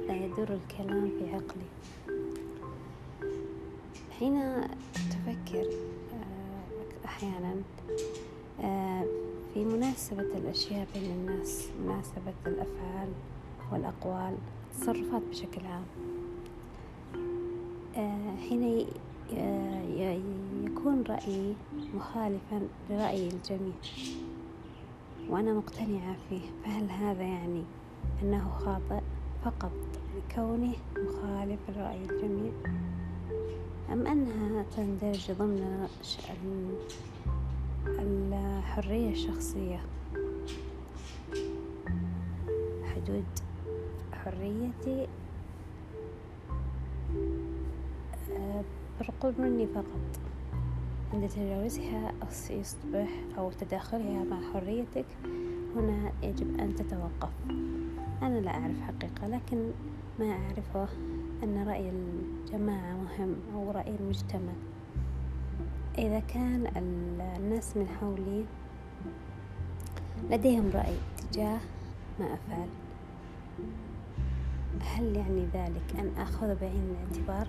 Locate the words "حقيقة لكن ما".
58.80-60.32